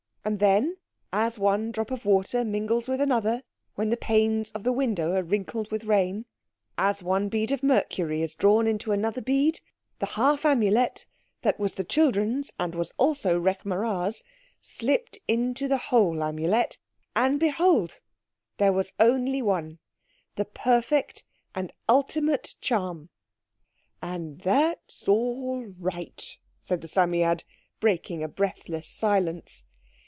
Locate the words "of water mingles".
1.89-2.87